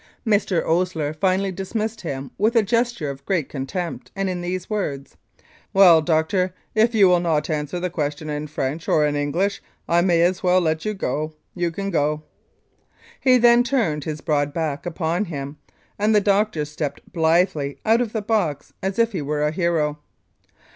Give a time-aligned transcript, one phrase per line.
[0.25, 0.63] Mr.
[0.65, 5.15] Osier finally dismissed him with a gesture of great contempt and in these words:"
[5.75, 10.01] Well, doctor, if you will not answer the question in French or in English, I
[10.01, 11.35] may as well let you go.
[11.53, 12.23] You can go.'*
[13.19, 15.59] He then turned his broad back upon him,
[15.99, 19.99] and the doctor stepped blithely out of the box as if he were a hero.